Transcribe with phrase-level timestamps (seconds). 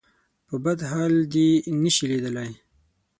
[0.47, 1.47] په بد حال دې
[1.83, 2.51] نه شي ليدلی.